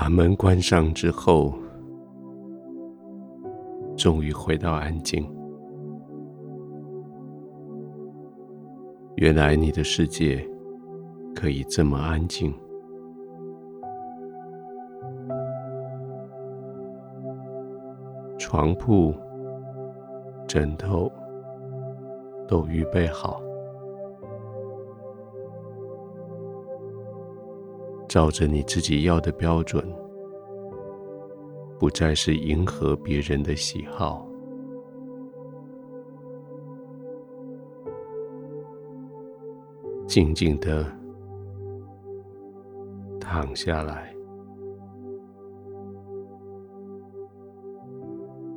[0.00, 1.52] 把门关上之后，
[3.96, 5.28] 终于回到安静。
[9.16, 10.40] 原来你的世界
[11.34, 12.54] 可以这么安静。
[18.38, 19.12] 床铺、
[20.46, 21.10] 枕头
[22.46, 23.42] 都预备好，
[28.08, 29.84] 照着你自己要的标准，
[31.78, 34.26] 不再是迎合别人的喜好，
[40.06, 40.90] 静静的
[43.20, 44.14] 躺下来。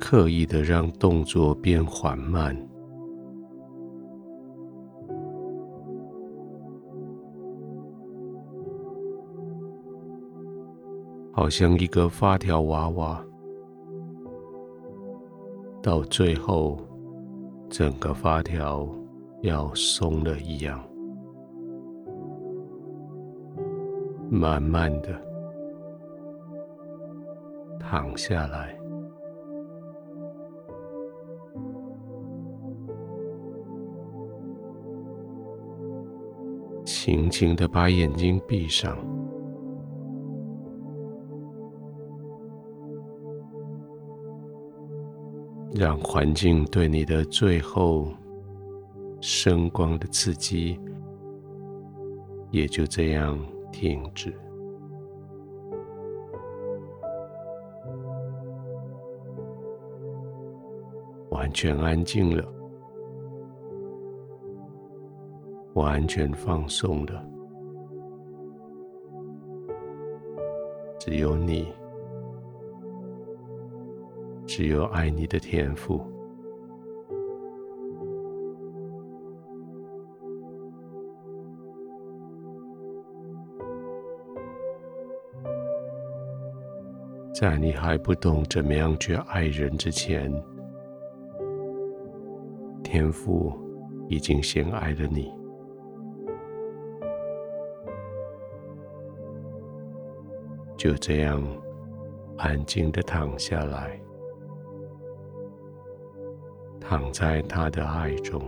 [0.00, 2.56] 刻意的让动作变缓慢，
[11.42, 13.20] 好像一个发条娃娃，
[15.82, 16.78] 到最后
[17.68, 18.88] 整个发条
[19.40, 20.80] 要松了一样，
[24.30, 25.08] 慢慢的
[27.80, 28.78] 躺下来。
[36.84, 38.96] 轻轻的把眼睛闭上，
[45.82, 48.06] 让环境对你的最后
[49.20, 50.78] 声光的刺激
[52.52, 53.36] 也就这样
[53.72, 54.32] 停止，
[61.30, 62.44] 完全安静了。
[65.74, 67.24] 完全放松了，
[71.00, 71.66] 只有你，
[74.54, 75.98] 只有爱你的天赋，
[87.32, 90.30] 在你还不懂怎么样去爱人之前，
[92.84, 93.58] 天父
[94.10, 95.32] 已经先爱了你。
[100.76, 101.42] 就这样
[102.36, 103.98] 安静的躺下来，
[106.84, 108.42] 躺在他的爱中，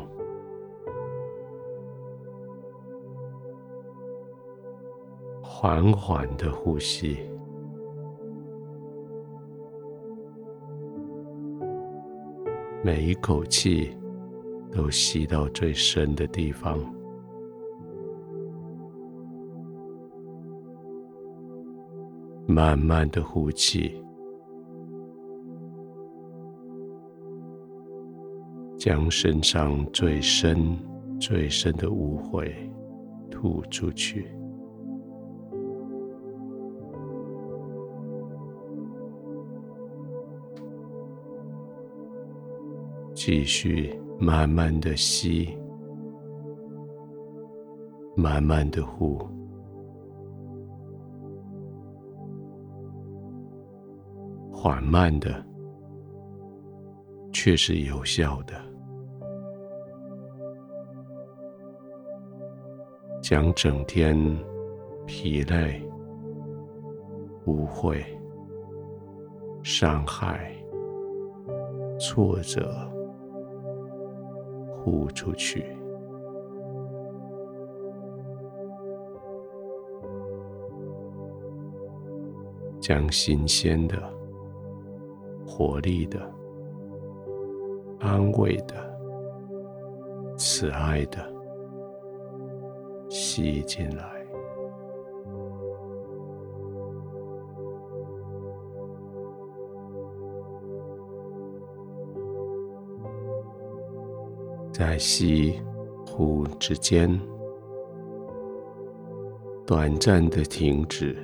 [5.40, 7.16] 缓缓的呼吸，
[12.82, 13.96] 每一口气
[14.72, 16.78] 都吸到最深的地方。
[22.46, 24.03] 慢慢的呼气，
[28.84, 30.76] 将身上最深、
[31.18, 32.52] 最深的污秽
[33.30, 34.30] 吐出去。
[43.14, 45.56] 继续慢慢的吸，
[48.14, 49.18] 慢慢的呼。
[54.52, 55.42] 缓慢的，
[57.32, 58.54] 却是有效的，
[63.26, 64.14] 将整天
[65.06, 65.82] 疲累、
[67.46, 68.04] 污秽、
[69.62, 70.54] 伤害、
[71.98, 72.70] 挫折
[74.68, 75.64] 呼出去，
[82.78, 83.96] 将新鲜的。
[85.46, 86.20] 活力的、
[88.00, 88.74] 安慰的、
[90.36, 91.33] 慈爱的
[93.16, 94.26] 吸进来，
[104.72, 105.62] 在吸
[106.04, 107.08] 呼之间，
[109.64, 111.16] 短暂的停止。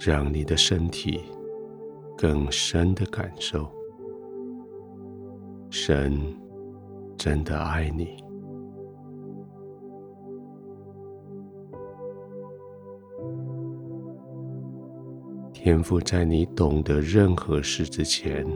[0.00, 1.20] 让你的身体
[2.16, 3.68] 更深的感受，
[5.70, 6.18] 神
[7.24, 8.22] 真的爱你。
[15.54, 18.46] 天父在你懂得任何事之前，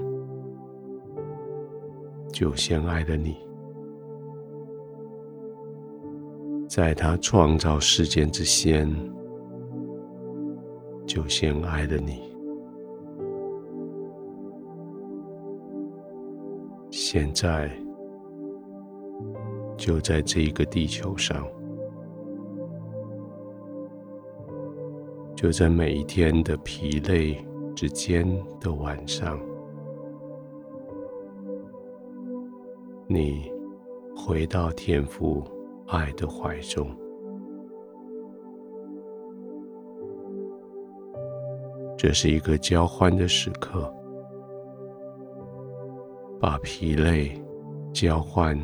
[2.31, 3.39] 就先爱了你。
[6.69, 8.95] 在他创造世间之先，
[11.07, 12.21] 就先爱了你。
[16.91, 17.71] 现在，
[19.79, 21.47] 就在这一个地球上，
[25.37, 27.39] 就在每一天的疲累
[27.77, 28.27] 之间
[28.61, 29.41] 的晚上，
[33.07, 33.51] 你
[34.17, 35.45] 回到天父
[35.87, 36.91] 爱的怀中。
[41.97, 43.93] 这是一个交换的时刻，
[46.41, 47.41] 把疲累
[47.93, 48.59] 交换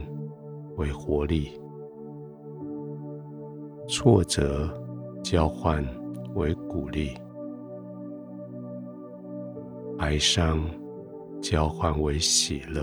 [0.77, 1.61] 为活力，
[3.89, 4.69] 挫折
[5.23, 5.85] 交换
[6.35, 7.11] 为鼓励，
[9.99, 10.65] 哀伤
[11.41, 12.83] 交换为喜乐，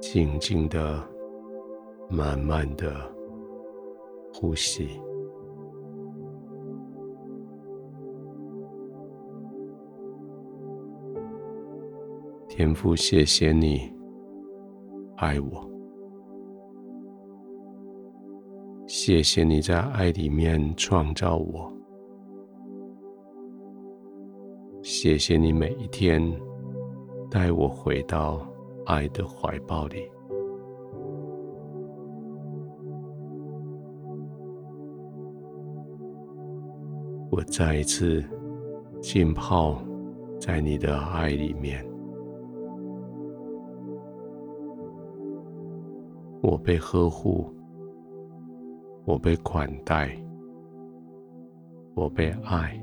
[0.00, 1.02] 静静的、
[2.08, 2.94] 慢慢的
[4.32, 4.88] 呼吸。
[12.60, 13.90] 天父，谢谢你
[15.16, 15.66] 爱我。
[18.86, 21.72] 谢谢你在爱里面创造我，
[24.82, 26.20] 谢谢你每一天
[27.30, 28.46] 带我回到
[28.84, 30.06] 爱的怀抱里。
[37.30, 38.22] 我再一次
[39.00, 39.82] 浸泡
[40.38, 41.82] 在你的爱里面，
[46.42, 47.52] 我被呵护。
[49.06, 50.14] 我被款待，
[51.94, 52.80] 我被爱，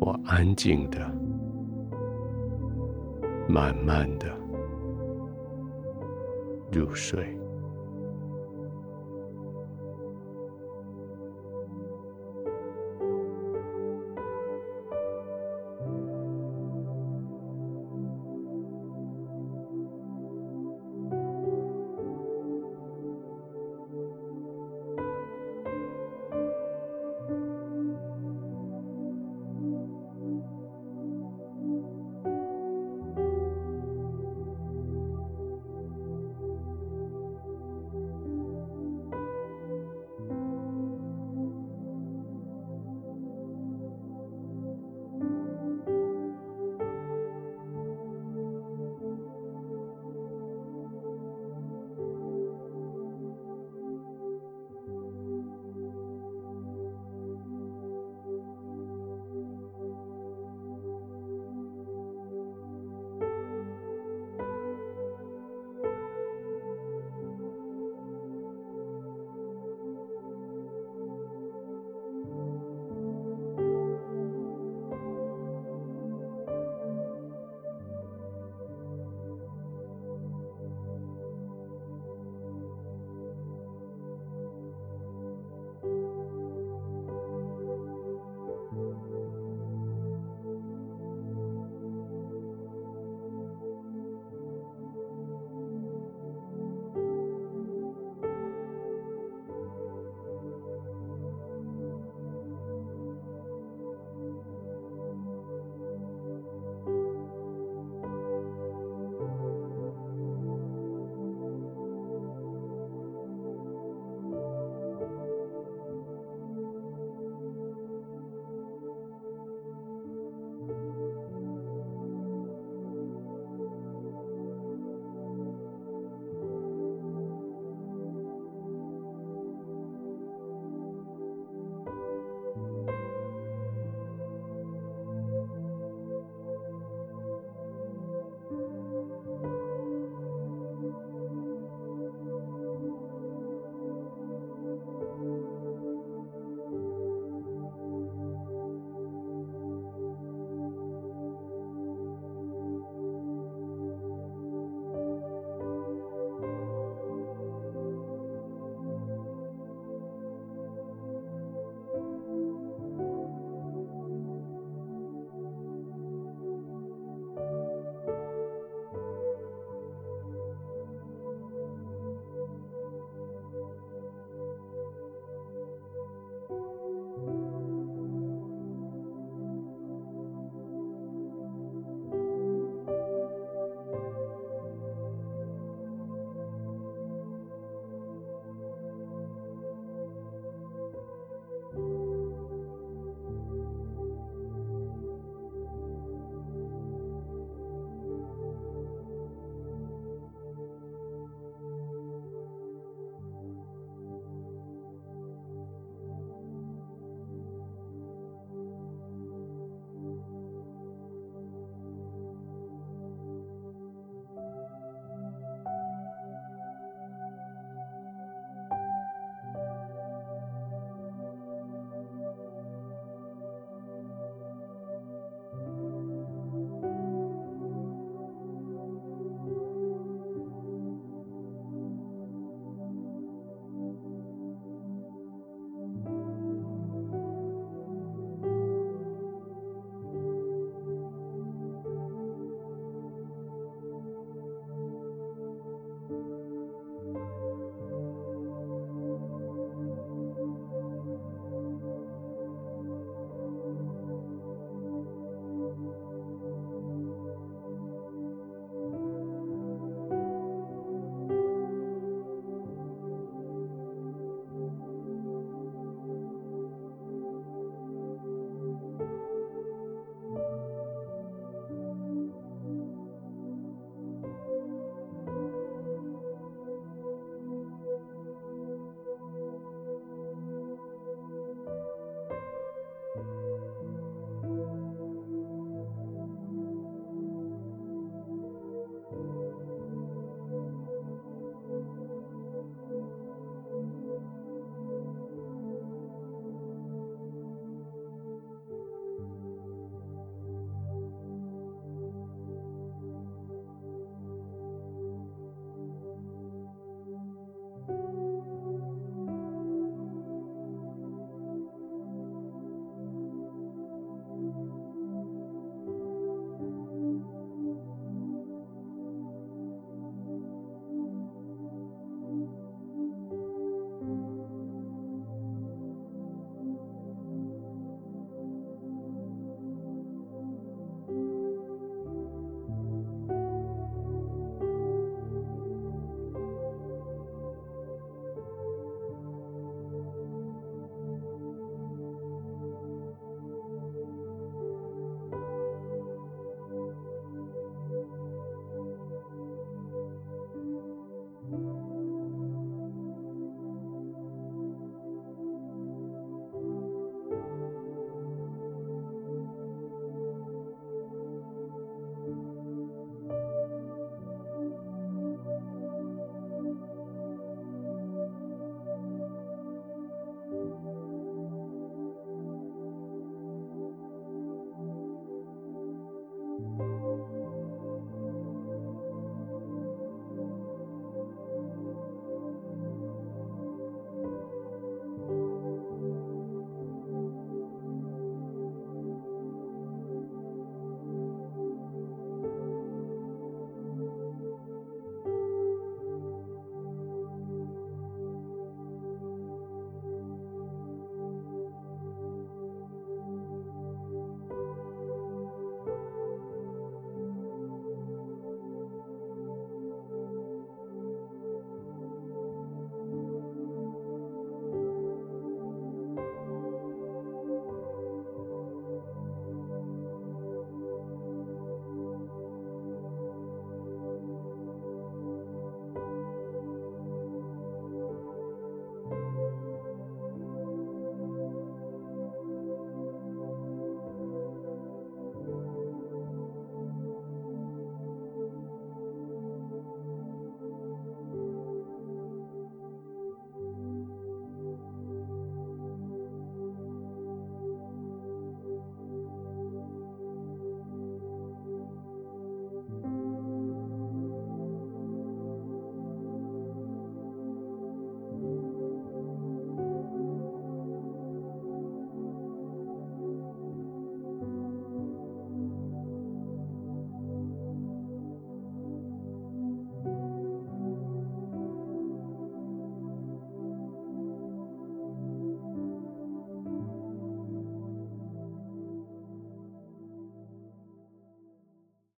[0.00, 0.98] 我安静的、
[3.46, 4.26] 慢慢的
[6.72, 7.38] 入睡。